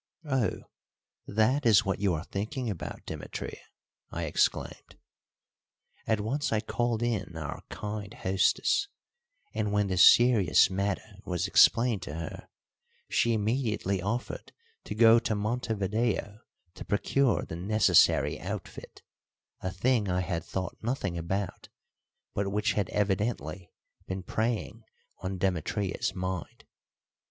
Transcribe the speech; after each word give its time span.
"Oh, 0.25 0.63
that 1.27 1.63
is 1.63 1.85
what 1.85 1.99
you 1.99 2.15
are 2.15 2.23
thinking 2.23 2.71
about, 2.71 3.05
Demetria!" 3.05 3.59
I 4.09 4.23
exclaimed. 4.23 4.97
At 6.07 6.19
once 6.21 6.51
I 6.51 6.59
called 6.59 7.03
in 7.03 7.37
our 7.37 7.61
kind 7.69 8.11
hostess, 8.11 8.87
and 9.53 9.71
when 9.71 9.85
this 9.89 10.01
serious 10.01 10.71
matter 10.71 11.19
was 11.23 11.45
explained 11.47 12.01
to 12.01 12.15
her 12.15 12.49
she 13.09 13.33
immediately 13.35 14.01
offered 14.01 14.51
to 14.85 14.95
go 14.95 15.19
to 15.19 15.35
Montevideo 15.35 16.39
to 16.73 16.83
procure 16.85 17.43
the 17.43 17.55
necessary 17.55 18.39
outfit, 18.39 19.03
a 19.59 19.69
thing 19.69 20.09
I 20.09 20.21
had 20.21 20.43
thought 20.43 20.79
nothing 20.81 21.15
about, 21.15 21.69
but 22.33 22.51
which 22.51 22.73
had 22.73 22.89
evidently 22.89 23.71
been 24.07 24.23
preying 24.23 24.83
on 25.19 25.37
Demetria's 25.37 26.15
mind. 26.15 26.65